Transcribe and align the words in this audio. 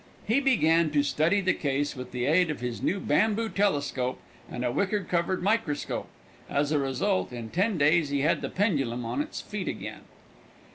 He 0.25 0.39
began 0.39 0.89
to 0.93 1.03
study 1.03 1.41
the 1.41 1.53
case 1.53 1.95
with 1.95 2.11
the 2.11 2.25
aid 2.25 2.49
of 2.49 2.59
his 2.59 2.81
new 2.81 2.99
bamboo 2.99 3.49
telescope 3.49 4.17
and 4.49 4.65
a 4.65 4.71
wicker 4.71 5.03
covered 5.03 5.43
microscope. 5.43 6.07
As 6.49 6.71
a 6.71 6.79
result, 6.79 7.31
in 7.31 7.51
ten 7.51 7.77
days 7.77 8.09
he 8.09 8.21
had 8.21 8.41
the 8.41 8.49
pendulum 8.49 9.05
on 9.05 9.21
its 9.21 9.41
feet 9.41 9.67
again. 9.67 10.01